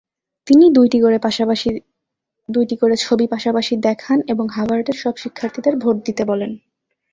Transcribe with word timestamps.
তিনি 0.47 0.65
দুইটি 2.49 2.75
করে 2.81 2.95
ছবি 2.97 3.25
পাশাপাশি 3.27 3.73
দেখান 3.87 4.17
এবং 4.27 4.45
হার্ভার্ডের 4.49 4.97
সব 5.03 5.15
শিক্ষার্থীদের 5.17 5.75
ভোট 5.77 5.97
দিতে 6.05 6.23
বলেন। 6.25 6.51